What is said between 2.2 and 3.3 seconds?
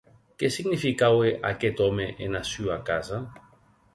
ena sua casa?